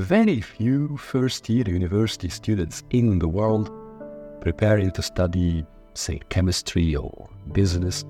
[0.00, 3.70] very few first year university students in the world
[4.40, 8.04] preparing to study, say, chemistry or business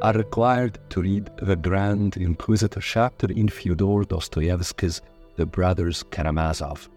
[0.00, 5.02] are required to read the Grand Inquisitor chapter in Fyodor Dostoevsky's
[5.36, 6.88] The Brothers Karamazov.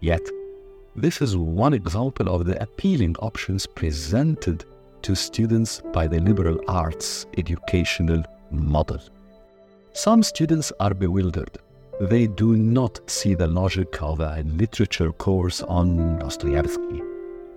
[0.00, 0.20] Yet,
[0.94, 4.66] this is one example of the appealing options presented
[5.00, 9.00] to students by the liberal arts educational model.
[9.94, 11.58] Some students are bewildered.
[12.00, 17.02] They do not see the logic of a literature course on Dostoevsky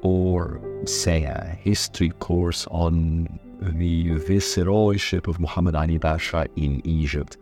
[0.01, 7.37] or, say, a history course on the viceroyship of Muhammad Ali Pasha in Egypt,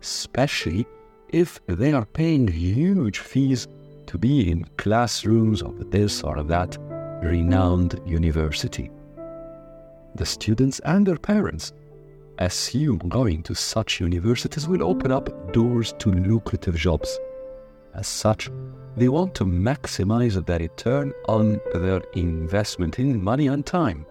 [0.00, 0.86] especially
[1.28, 3.68] if they are paying huge fees
[4.06, 6.78] to be in classrooms of this or that
[7.22, 8.90] renowned university.
[10.14, 11.74] The students and their parents
[12.38, 17.18] assume going to such universities will open up doors to lucrative jobs.
[17.94, 18.50] As such,
[18.96, 24.06] they want to maximize the return on their investment in money and time.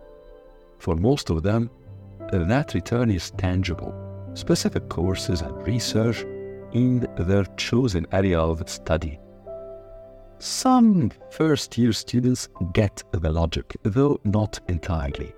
[0.80, 1.70] For most of them,
[2.32, 3.94] that return is tangible,
[4.34, 6.26] specific courses and research
[6.74, 9.20] in their chosen area of study.
[10.40, 15.34] Some first year students get the logic, though not entirely.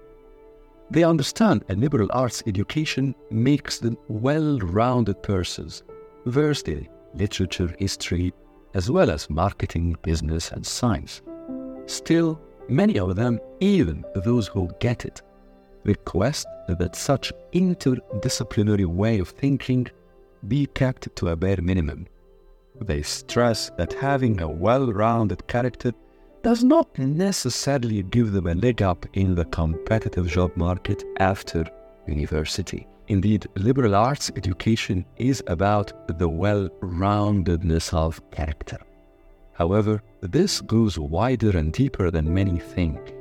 [0.92, 5.84] They understand a liberal arts education makes them well rounded persons,
[6.26, 8.34] versed in literature, history,
[8.74, 11.22] as well as marketing, business, and science.
[11.86, 15.22] Still, many of them, even those who get it,
[15.84, 19.88] request that such interdisciplinary way of thinking
[20.48, 22.08] be kept to a bare minimum.
[22.82, 25.94] They stress that having a well rounded character
[26.42, 31.66] does not necessarily give them a leg up in the competitive job market after
[32.08, 32.88] university.
[33.08, 38.78] Indeed, liberal arts education is about the well roundedness of character.
[39.54, 43.14] However, this goes wider and deeper than many think.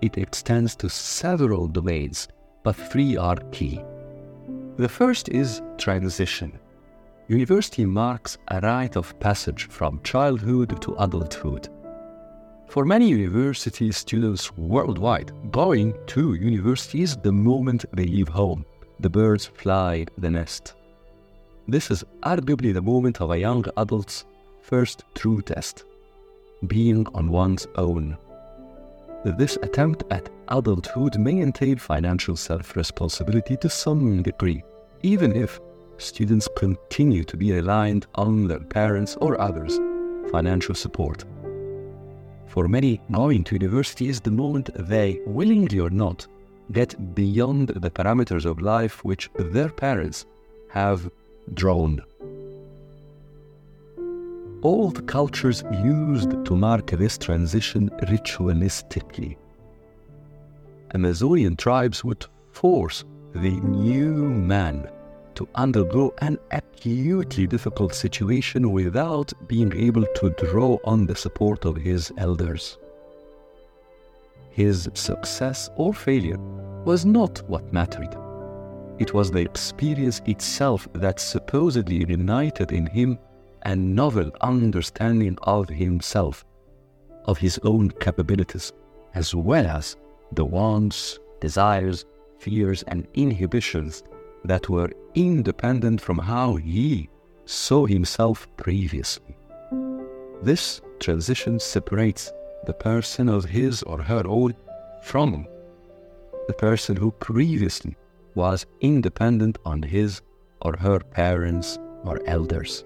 [0.00, 2.28] It extends to several domains,
[2.62, 3.82] but three are key.
[4.76, 6.58] The first is transition.
[7.28, 11.68] University marks a rite of passage from childhood to adulthood.
[12.72, 18.64] For many university students worldwide, going to university is the moment they leave home.
[18.98, 20.72] The birds fly the nest.
[21.68, 24.24] This is arguably the moment of a young adult's
[24.62, 25.84] first true test
[26.66, 28.16] being on one's own.
[29.36, 34.64] This attempt at adulthood may entail financial self responsibility to some degree,
[35.02, 35.60] even if
[35.98, 39.78] students continue to be reliant on their parents or others'
[40.30, 41.26] financial support.
[42.52, 46.26] For many, going to university is the moment they, willingly or not,
[46.70, 50.26] get beyond the parameters of life which their parents
[50.68, 51.10] have
[51.54, 52.02] drawn.
[54.62, 59.38] Old cultures used to mark this transition ritualistically.
[60.92, 64.90] Amazonian tribes would force the new man
[65.34, 71.76] to undergo an acutely difficult situation without being able to draw on the support of
[71.76, 72.78] his elders.
[74.50, 76.38] His success or failure
[76.84, 78.16] was not what mattered.
[78.98, 83.18] It was the experience itself that supposedly ignited in him
[83.64, 86.44] a novel understanding of himself,
[87.24, 88.72] of his own capabilities,
[89.14, 89.96] as well as
[90.32, 92.04] the wants, desires,
[92.38, 94.02] fears, and inhibitions
[94.44, 97.08] that were independent from how he
[97.44, 99.36] saw himself previously.
[100.42, 102.32] This transition separates
[102.66, 104.54] the person of his or her own
[105.02, 105.46] from
[106.48, 107.96] the person who previously
[108.34, 110.22] was independent on his
[110.62, 112.84] or her parents or elders.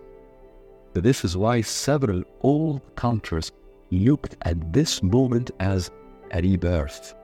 [0.93, 3.53] This is why several old cultures
[3.91, 5.91] looked at this moment as
[6.33, 7.15] a rebirth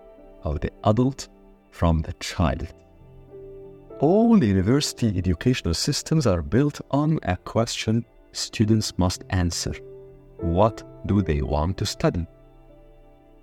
[0.45, 1.29] of the adult
[1.71, 2.73] from the child.
[4.03, 9.75] All university educational systems are built on a question students must answer
[10.39, 12.27] What do they want to study?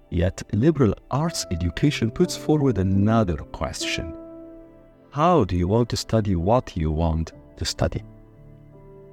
[0.09, 4.13] Yet, liberal arts education puts forward another question
[5.11, 8.03] How do you want to study what you want to study?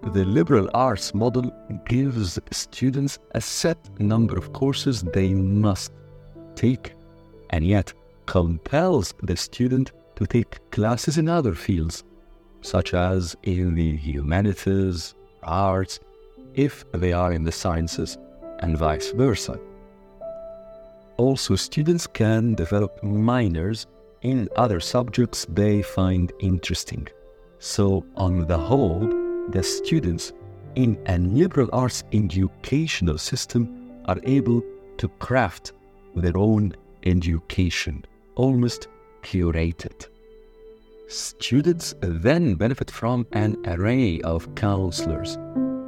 [0.03, 1.53] The liberal arts model
[1.87, 5.93] gives students a set number of courses they must
[6.57, 6.95] take,
[7.51, 7.93] and yet
[8.27, 12.05] compels the student to take classes in other fields,
[12.63, 16.01] such as in the humanities, arts,
[16.55, 18.19] if they are in the sciences,
[18.61, 19.59] and vice versa.
[21.19, 23.87] Also, students can develop minors
[24.23, 27.07] in other subjects they find interesting.
[27.59, 29.09] So, on the whole,
[29.51, 30.33] the students
[30.75, 34.63] in a liberal arts educational system are able
[34.99, 35.73] to craft
[36.15, 36.75] their own
[37.05, 38.05] education,
[38.35, 38.89] almost
[39.27, 40.07] curated.
[41.09, 45.37] Students then benefit from an array of counselors,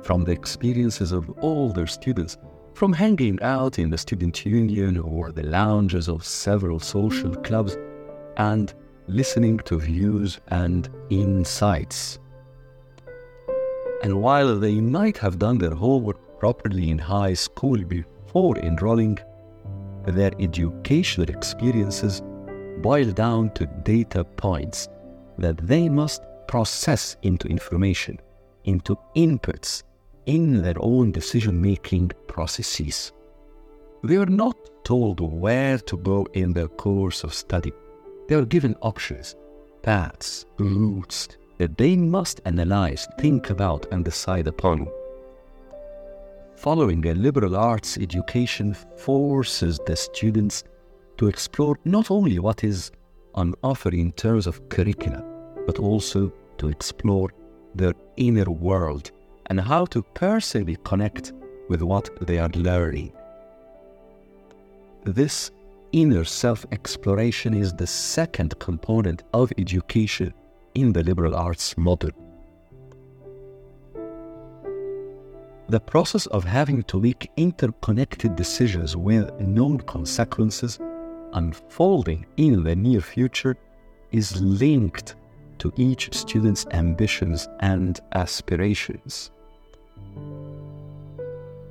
[0.02, 2.36] from the experiences of older students,
[2.74, 7.76] from hanging out in the student union or the lounges of several social clubs,
[8.36, 8.74] and
[9.06, 12.18] listening to views and insights.
[14.02, 19.18] And while they might have done their homework properly in high school before enrolling,
[20.06, 22.22] their educational experiences
[22.82, 24.88] boil down to data points
[25.38, 28.18] that they must process into information,
[28.64, 29.82] into inputs
[30.26, 33.12] in their own decision making processes.
[34.02, 37.72] They are not told where to go in their course of study.
[38.28, 39.34] They are given options,
[39.82, 41.28] paths, routes
[41.58, 44.86] that they must analyze, think about, and decide upon.
[46.56, 50.64] Following a liberal arts education forces the students
[51.18, 52.90] to explore not only what is
[53.34, 55.22] on offer in terms of curricula,
[55.66, 57.30] but also to explore
[57.74, 59.10] their inner world
[59.46, 61.32] and how to personally connect
[61.68, 63.12] with what they are learning.
[65.04, 65.50] This
[65.92, 70.32] inner self exploration is the second component of education
[70.74, 72.10] in the liberal arts model.
[75.68, 80.78] The process of having to make interconnected decisions with known consequences
[81.32, 83.56] unfolding in the near future
[84.12, 85.16] is linked
[85.58, 89.30] to each student's ambitions and aspirations.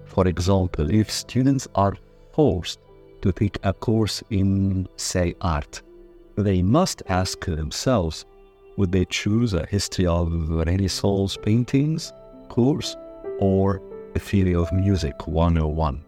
[0.06, 1.96] For example, if students are
[2.34, 2.80] forced
[3.22, 5.82] to take a course in, say, art,
[6.36, 8.26] they must ask themselves
[8.78, 12.14] would they choose a history of Renaissance paintings
[12.48, 12.96] course
[13.40, 13.82] or
[14.16, 16.07] a theory of music 101?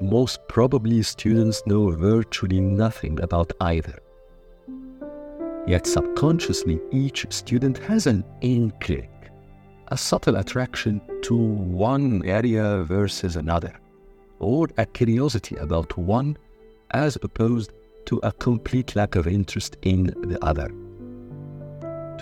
[0.00, 3.98] Most probably, students know virtually nothing about either.
[5.66, 9.10] Yet, subconsciously, each student has an inkling,
[9.88, 13.78] a subtle attraction to one area versus another
[14.38, 16.36] or a curiosity about one
[16.92, 17.72] as opposed
[18.06, 20.68] to a complete lack of interest in the other.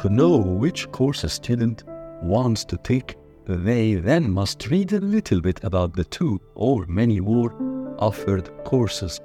[0.02, 1.84] To know which course a student
[2.22, 3.16] wants to take,
[3.48, 7.54] they then must read a little bit about the two or many more
[7.98, 9.20] offered courses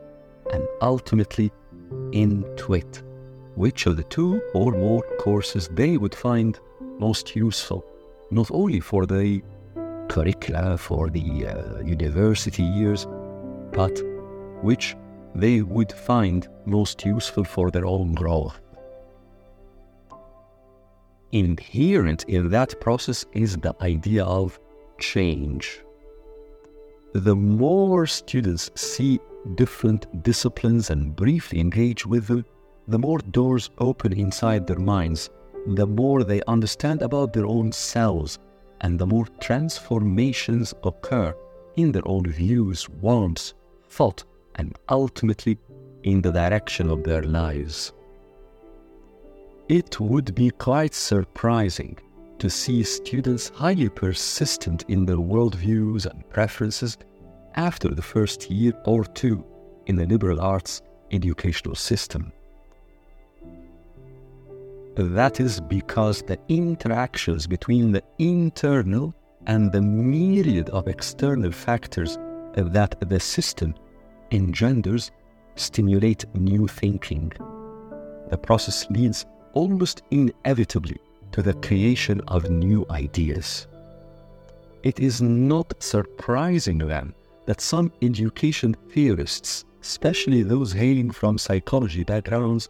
[0.54, 1.52] and ultimately
[2.12, 3.04] intuit
[3.56, 6.60] which of the two or more courses they would find
[7.00, 7.86] most useful,
[8.32, 9.42] not only for the
[10.10, 13.06] curricula for the uh, university years,
[13.72, 14.02] but
[14.62, 14.96] which
[15.36, 18.60] they would find most useful for their own growth.
[21.34, 24.60] Inherent in that process is the idea of
[25.00, 25.82] change.
[27.14, 29.20] The more students see
[29.56, 32.46] different disciplines and briefly engage with them,
[32.88, 35.32] the more doors open inside their minds,
[35.66, 38.38] the more they understand about their own selves
[38.82, 41.36] and the more transformations occur
[41.78, 43.56] in their own views, wants,
[43.90, 45.58] thought, and ultimately
[46.04, 47.92] in the direction of their lives.
[49.74, 51.98] It would be quite surprising
[52.38, 56.96] to see students highly persistent in their worldviews and preferences
[57.56, 59.44] after the first year or two
[59.88, 62.32] in the liberal arts educational system.
[64.96, 69.12] That is because the interactions between the internal
[69.48, 72.20] and the myriad of external factors
[72.54, 73.74] that the system
[74.30, 75.10] engenders
[75.56, 77.32] stimulate new thinking.
[78.30, 81.00] The process leads almost inevitably
[81.32, 83.68] to the creation of new ideas.
[84.84, 87.14] It is not surprising then
[87.46, 92.70] that some education theorists, especially those hailing from psychology backgrounds,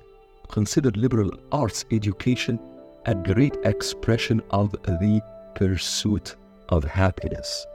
[0.49, 2.59] considered liberal arts education
[3.05, 5.21] a great expression of the
[5.55, 6.35] pursuit
[6.69, 7.65] of happiness.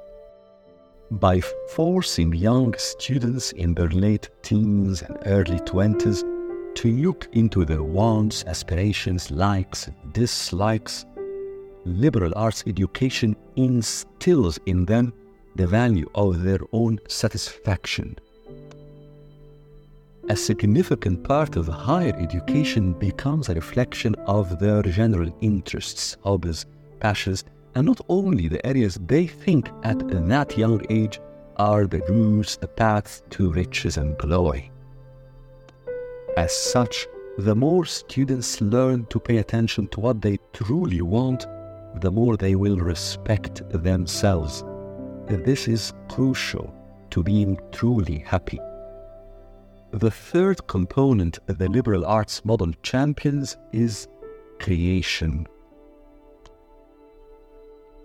[1.11, 6.38] By forcing young students in their late teens and early 20s
[6.79, 11.07] to look into their wants, aspirations, likes, dislikes,
[11.85, 15.13] liberal arts education instills in them
[15.57, 18.17] the value of their own satisfaction
[20.31, 26.67] a significant part of higher education becomes a reflection of their general interests, hobbies,
[27.01, 27.45] passions,
[27.75, 31.19] and not only the areas they think at that young age
[31.57, 34.71] are the routes, the paths to riches and glory.
[36.39, 41.49] As such, the more students learn to pay attention to what they truly want,
[42.01, 44.63] the more they will respect themselves.
[45.27, 46.73] This is crucial
[47.11, 48.61] to being truly happy.
[49.91, 54.07] The third component the liberal arts model champions is
[54.61, 55.45] creation.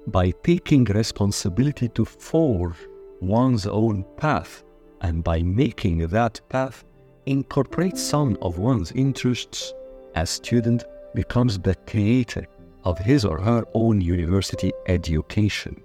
[0.07, 2.77] By taking responsibility to forge
[3.21, 4.63] one's own path
[5.01, 6.83] and by making that path
[7.25, 9.73] incorporate some of one's interests,
[10.15, 10.83] as student
[11.15, 12.45] becomes the creator
[12.83, 15.81] of his or her own university education.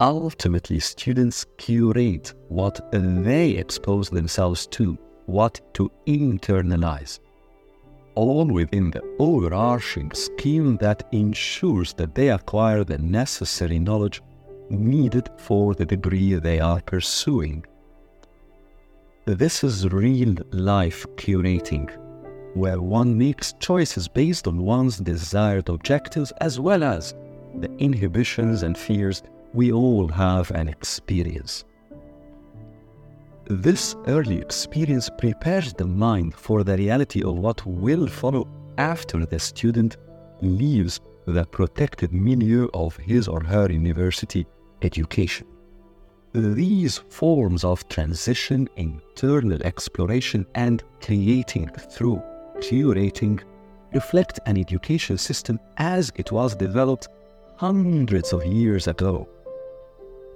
[0.00, 4.96] Ultimately, students curate what they expose themselves to,
[5.26, 7.18] what to internalize,
[8.14, 14.22] all within the overarching scheme that ensures that they acquire the necessary knowledge
[14.70, 17.64] needed for the degree they are pursuing.
[19.36, 21.90] This is real life curating,
[22.54, 27.12] where one makes choices based on one's desired objectives as well as
[27.56, 31.66] the inhibitions and fears we all have and experience.
[33.50, 39.38] This early experience prepares the mind for the reality of what will follow after the
[39.38, 39.98] student
[40.40, 44.46] leaves the protected milieu of his or her university
[44.80, 45.46] education.
[46.32, 52.22] These forms of transition, internal exploration, and creating through
[52.58, 53.40] curating
[53.94, 57.08] reflect an education system as it was developed
[57.56, 59.28] hundreds of years ago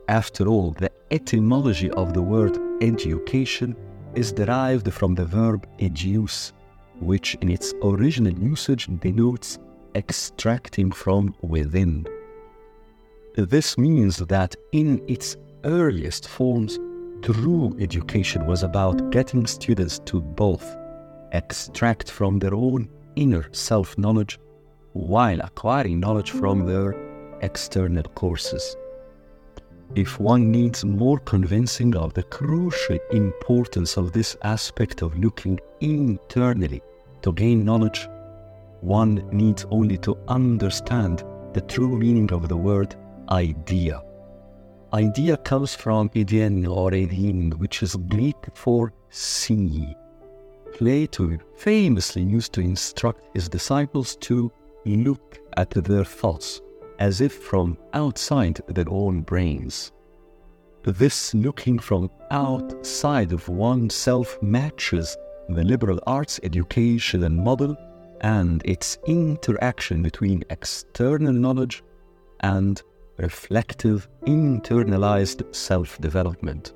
[0.09, 3.77] after all, the etymology of the word education
[4.15, 6.53] is derived from the verb educe,
[7.01, 9.59] which in its original usage denotes
[9.95, 12.07] extracting from within.
[13.37, 16.79] This means that in its earliest forms,
[17.23, 20.77] true education was about getting students to both
[21.33, 24.39] extract from their own inner self knowledge
[24.93, 26.95] while acquiring knowledge from their
[27.41, 28.77] external courses
[29.95, 36.81] if one needs more convincing of the crucial importance of this aspect of looking internally
[37.21, 38.09] to gain knowledge,
[38.81, 42.97] one needs only to understand the true meaning of the word
[43.29, 44.03] idea.
[44.95, 49.97] Idea comes from idien or idin, which is Greek for see.
[50.75, 54.53] Plato famously used to instruct his disciples to
[54.85, 56.61] look at their thoughts
[56.99, 59.93] as if from outside their own brains.
[60.83, 65.17] This looking from outside of oneself matches
[65.49, 67.77] the liberal arts educational model
[68.21, 71.83] and its interaction between external knowledge
[72.41, 72.83] and
[73.19, 76.73] reflective, internalized self development.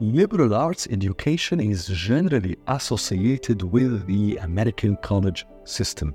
[0.00, 6.14] Liberal arts education is generally associated with the American college system,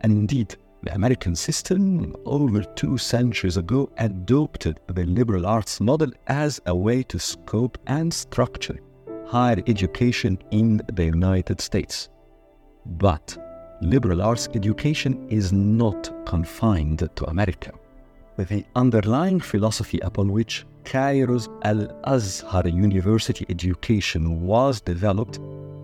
[0.00, 6.60] and indeed, the American system, over two centuries ago, adopted the liberal arts model as
[6.66, 8.78] a way to scope and structure
[9.30, 12.08] higher education in the United States.
[12.84, 13.38] But
[13.80, 17.72] liberal arts education is not confined to America.
[18.48, 25.38] The underlying philosophy upon which Cairo's Al Azhar University education was developed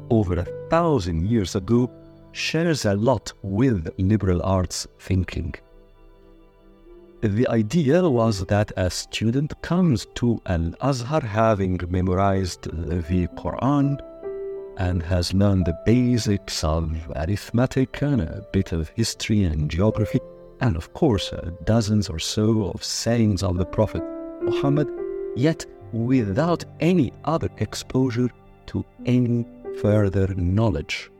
[0.08, 1.90] over a thousand years ago
[2.32, 5.54] shares a lot with liberal arts thinking.
[7.20, 14.00] The idea was that a student comes to Al Azhar having memorized the Quran
[14.78, 20.20] and has learned the basics of arithmetic and a bit of history and geography,
[20.60, 24.02] and of course, uh, dozens or so of sayings of the Prophet
[24.42, 24.88] Muhammad,
[25.34, 28.30] yet without any other exposure
[28.66, 29.46] to any
[29.80, 31.10] further knowledge.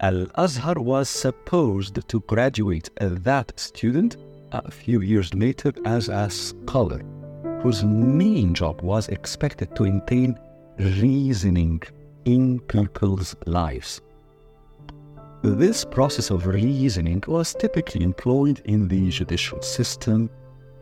[0.00, 4.16] Al Azhar was supposed to graduate uh, that student
[4.52, 7.02] a few years later as a scholar,
[7.62, 10.34] whose main job was expected to entail
[10.78, 11.80] reasoning
[12.24, 14.00] in people's lives.
[15.44, 20.30] This process of reasoning was typically employed in the judicial system,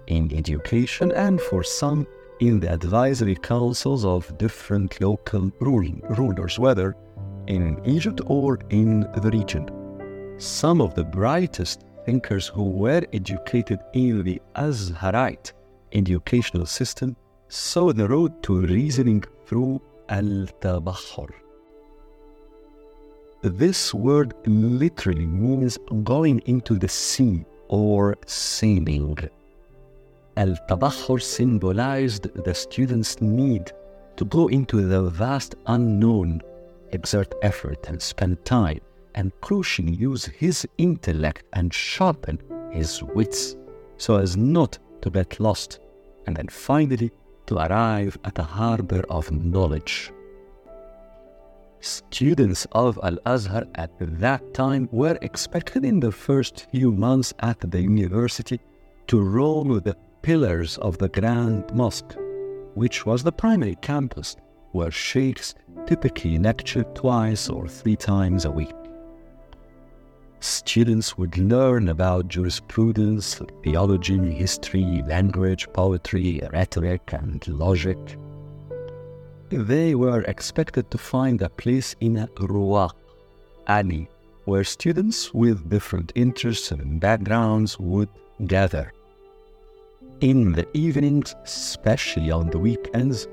[0.06, 2.06] in education, and for some
[2.40, 6.94] in the advisory councils of different local ruling, rulers, whether
[7.46, 9.66] in Egypt or in the region.
[10.36, 15.52] Some of the brightest thinkers who were educated in the Azharite
[15.92, 17.16] educational system
[17.48, 21.30] saw the road to reasoning through al tabahur.
[23.42, 29.16] This word literally means going into the sea or sailing.
[30.36, 33.72] Al tabahur symbolized the student's need
[34.16, 36.42] to go into the vast unknown
[36.92, 38.80] exert effort and spend time
[39.14, 42.38] and crucially use his intellect and sharpen
[42.70, 43.56] his wits
[43.96, 45.80] so as not to get lost,
[46.26, 47.10] and then finally
[47.46, 50.12] to arrive at a harbor of knowledge.
[51.82, 57.58] Students of Al Azhar at that time were expected in the first few months at
[57.60, 58.60] the university
[59.06, 62.16] to roam the pillars of the Grand Mosque,
[62.74, 64.36] which was the primary campus
[64.72, 65.54] where sheikhs
[65.86, 68.74] typically lectured twice or three times a week.
[70.40, 77.98] Students would learn about jurisprudence, theology, history, language, poetry, rhetoric, and logic.
[79.50, 82.92] They were expected to find a place in a ruwaq,
[83.66, 84.08] alley,
[84.44, 88.08] where students with different interests and backgrounds would
[88.46, 88.92] gather.
[90.20, 93.26] In the evenings, especially on the weekends,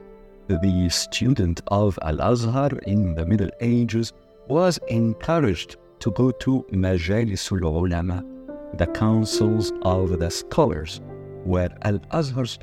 [0.48, 4.12] the student of Al Azhar in the Middle Ages
[4.48, 8.26] was encouraged to go to Majalisul Ulama,
[8.74, 11.00] the councils of the scholars,
[11.44, 12.58] where Al Azhar's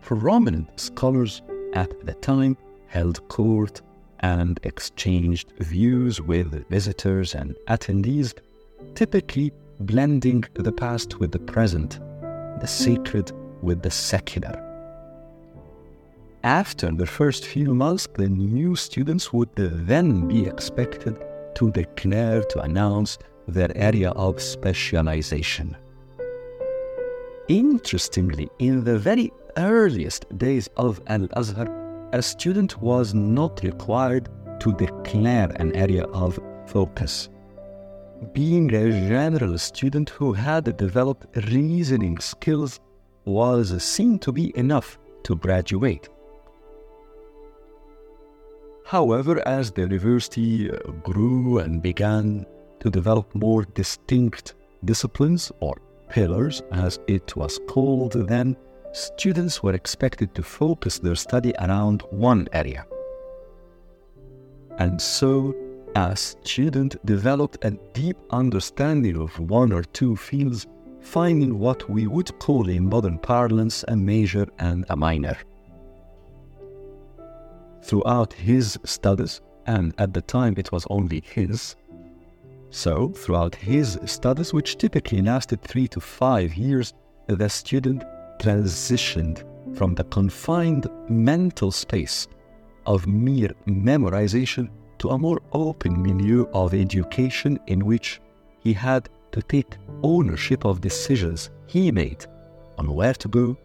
[0.00, 1.42] prominent scholars
[1.74, 2.56] at the time
[2.90, 3.80] held court
[4.20, 8.34] and exchanged views with visitors and attendees,
[8.94, 12.00] typically blending the past with the present,
[12.60, 13.32] the sacred
[13.62, 14.66] with the secular.
[16.42, 21.16] After the first few months, the new students would then be expected
[21.54, 25.76] to declare to announce their area of specialization.
[27.48, 31.79] Interestingly, in the very earliest days of Al Azhar,
[32.12, 34.28] a student was not required
[34.60, 37.28] to declare an area of focus.
[38.32, 42.80] Being a general student who had developed reasoning skills
[43.24, 46.08] was seen to be enough to graduate.
[48.84, 52.44] However, as the university uh, grew and began
[52.80, 58.56] to develop more distinct disciplines, or pillars as it was called then,
[58.92, 62.86] students were expected to focus their study around one area.
[64.78, 65.54] And so,
[65.96, 70.66] a student developed a deep understanding of one or two fields,
[71.00, 75.36] finding what we would call in modern parlance a major and a minor
[77.82, 81.76] throughout his studies, and at the time it was only his.
[82.70, 86.94] So, throughout his studies, which typically lasted three to five years,
[87.26, 88.04] the student
[88.40, 89.44] transitioned
[89.76, 92.26] from the confined mental space
[92.86, 98.20] of mere memorization to a more open milieu of education in which
[98.60, 102.26] he had to take ownership of decisions he made
[102.78, 103.56] on where to go,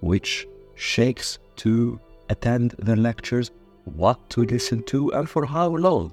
[0.00, 3.50] which sheikhs to attend their lectures,
[3.84, 6.12] what to listen to, and for how long.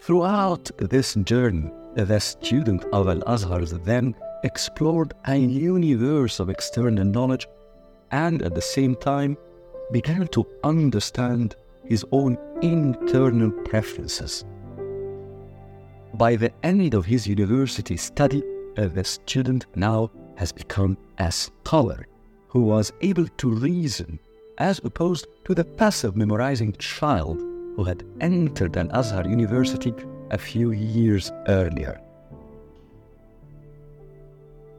[0.00, 4.14] Throughout this journey, the student of Al Azhar then
[4.46, 7.48] explored a universe of external knowledge
[8.12, 9.36] and at the same time
[9.90, 14.44] began to understand his own internal preferences.
[16.14, 18.42] By the end of his university study,
[18.78, 22.06] uh, the student now has become a scholar
[22.46, 24.20] who was able to reason
[24.58, 27.38] as opposed to the passive memorizing child
[27.74, 29.92] who had entered an Azhar university
[30.30, 32.00] a few years earlier.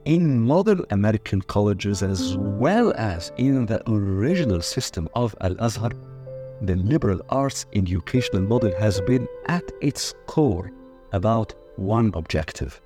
[0.08, 5.92] In modern American colleges, as well as in the original system of Al Azhar,
[6.62, 10.72] the liberal arts educational model has been at its core
[11.12, 12.80] about one objective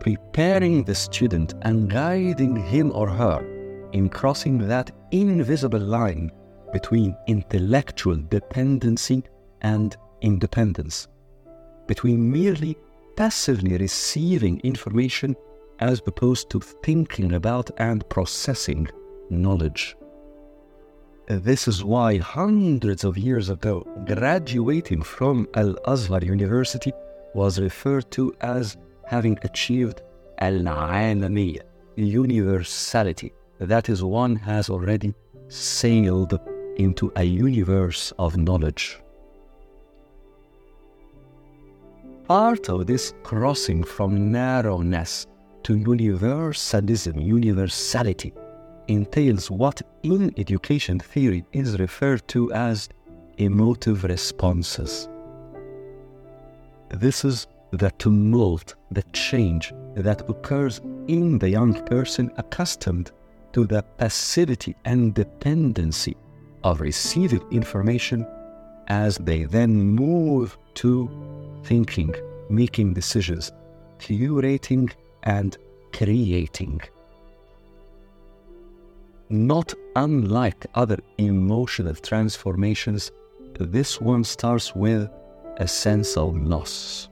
[0.00, 3.40] preparing the student and guiding him or her
[3.92, 6.30] in crossing that invisible line
[6.72, 9.22] between intellectual dependency
[9.62, 11.08] and independence,
[11.86, 12.76] between merely
[13.16, 15.34] passively receiving information
[15.80, 18.88] as opposed to thinking about and processing
[19.30, 19.96] knowledge.
[21.26, 26.92] This is why hundreds of years ago, graduating from Al Azhar University
[27.34, 30.00] was referred to as having achieved
[30.38, 31.62] Al Alamiyya,
[31.96, 35.14] universality, that is, one has already
[35.48, 36.38] sailed
[36.76, 39.00] into a universe of knowledge.
[42.26, 45.26] Part of this crossing from narrowness
[45.68, 48.32] to universalism, universality,
[48.86, 52.88] entails what in education theory is referred to as
[53.36, 55.10] emotive responses.
[56.88, 63.10] This is the tumult, the change that occurs in the young person accustomed
[63.52, 66.16] to the passivity and dependency
[66.64, 68.26] of receiving information
[68.86, 71.10] as they then move to
[71.64, 72.14] thinking,
[72.48, 73.52] making decisions,
[73.98, 74.90] curating
[75.22, 75.56] and
[75.92, 76.80] creating.
[79.30, 83.10] Not unlike other emotional transformations,
[83.58, 85.10] this one starts with
[85.58, 87.08] a sense of loss.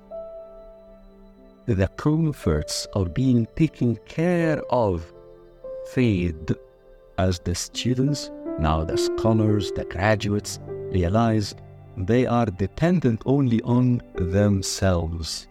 [1.66, 5.12] The comforts of being taken care of
[5.92, 6.54] fade
[7.18, 10.60] as the students, now the scholars, the graduates,
[10.92, 11.54] realize
[11.96, 15.48] they are dependent only on themselves.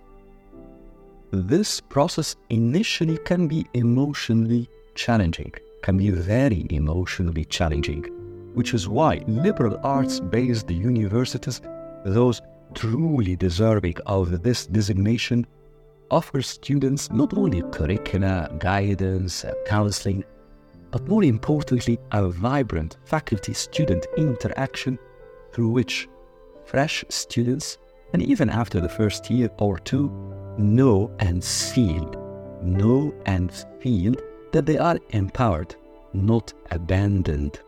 [1.37, 5.51] This process initially can be emotionally challenging,
[5.83, 8.03] can be very emotionally challenging,
[8.53, 11.59] which is why liberal arts based universities,
[12.05, 12.41] those
[12.73, 15.45] truly deserving of this designation,
[16.09, 20.23] offer students not only curricula, guidance, counseling,
[20.89, 24.97] but more importantly, a vibrant faculty student interaction
[25.51, 26.07] through which
[26.63, 27.77] fresh students,
[28.13, 30.09] and even after the first year or two,
[30.57, 32.11] know and feel,
[32.61, 34.15] know and feel
[34.51, 35.75] that they are empowered,
[36.13, 37.59] not abandoned.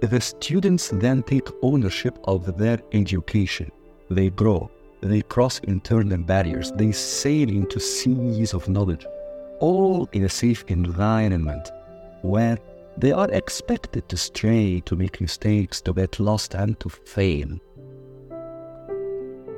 [0.00, 3.70] The students then take ownership of their education.
[4.10, 9.06] They grow, they cross internal barriers, they sail into seas of knowledge,
[9.60, 11.70] all in a safe environment
[12.22, 12.58] where
[12.96, 17.48] they are expected to stray, to make mistakes, to get lost, and to fail.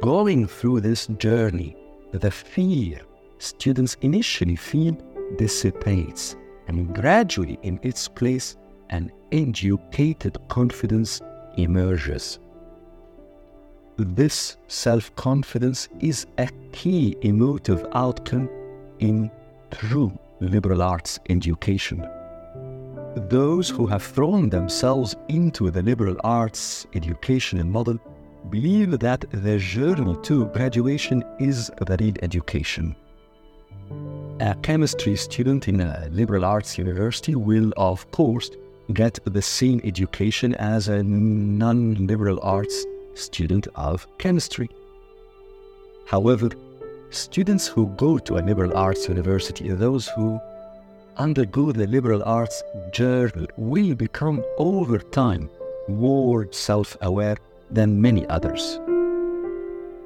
[0.00, 1.76] Going through this journey,
[2.12, 3.00] the fear
[3.38, 4.96] students initially feel
[5.38, 6.37] dissipates,
[6.68, 8.56] and gradually, in its place,
[8.90, 11.20] an educated confidence
[11.56, 12.38] emerges.
[13.96, 18.50] This self confidence is a key emotive outcome
[18.98, 19.30] in
[19.70, 22.06] true liberal arts education
[23.30, 27.98] those who have thrown themselves into the liberal arts educational model
[28.50, 32.94] believe that the journey to graduation is the real education.
[34.40, 38.50] A chemistry student in a liberal arts university will, of course,
[38.92, 44.68] get the same education as a non liberal arts student of chemistry.
[46.06, 46.50] However,
[47.11, 50.38] students who go to a liberal arts university, those who
[51.16, 55.48] undergo the liberal arts journey will become over time
[55.88, 57.37] more self aware
[57.70, 58.81] than many others.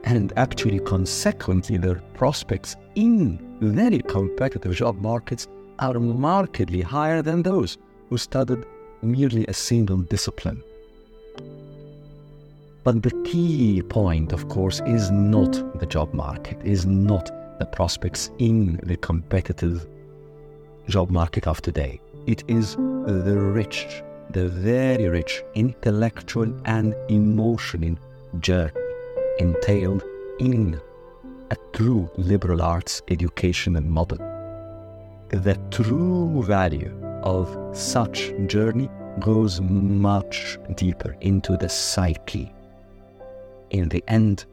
[0.05, 5.47] And actually, consequently, their prospects in very competitive job markets
[5.79, 8.65] are markedly higher than those who studied
[9.03, 10.63] merely a single discipline.
[12.83, 18.31] But the key point, of course, is not the job market, is not the prospects
[18.39, 19.87] in the competitive
[20.89, 22.01] job market of today.
[22.27, 27.97] It is the rich, the very rich intellectual and emotional
[28.39, 28.73] journey
[29.39, 30.05] entailed
[30.39, 30.81] in
[31.51, 34.19] a true liberal arts educational model.
[35.31, 38.89] The true value of such journey
[39.19, 42.53] goes much deeper into the psyche.
[43.71, 44.47] In the end,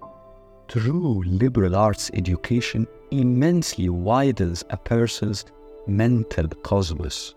[0.67, 5.45] true liberal arts education immensely widens a person's
[5.87, 7.35] mental cosmos.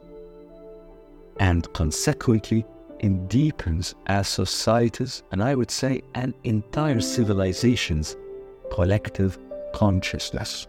[1.38, 2.66] And consequently,
[2.98, 8.16] it deepens as societies, and I would say an entire civilization's
[8.70, 9.38] collective
[9.74, 10.66] consciousness.